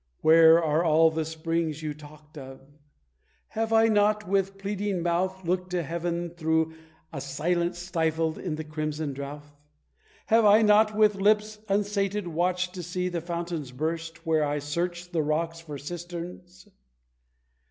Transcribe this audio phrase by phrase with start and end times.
[0.21, 2.59] "Where are all the springs you talked of?
[3.49, 6.73] Have I not with pleading mouth Looked to Heaven through
[7.13, 9.55] a silence stifled in the crimson drouth?
[10.25, 15.13] Have I not, with lips unsated, watched to see the fountains burst, Where I searched
[15.13, 16.67] the rocks for cisterns?